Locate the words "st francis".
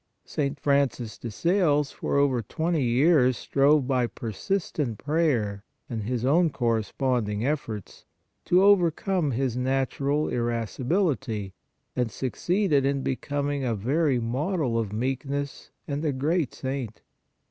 0.25-1.15